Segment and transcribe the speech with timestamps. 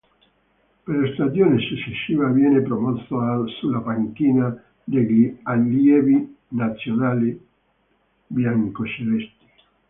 [0.83, 4.51] Per la stagione successiva viene promosso sulla panchina
[4.83, 7.39] degli Allievi Nazionali
[8.25, 9.45] biancocelesti.